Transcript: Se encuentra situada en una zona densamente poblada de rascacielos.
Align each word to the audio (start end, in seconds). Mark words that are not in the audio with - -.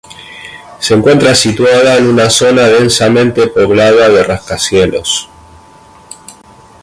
Se 0.79 0.95
encuentra 0.95 1.35
situada 1.35 1.95
en 1.97 2.07
una 2.07 2.27
zona 2.31 2.63
densamente 2.63 3.45
poblada 3.49 4.09
de 4.09 4.23
rascacielos. 4.23 5.29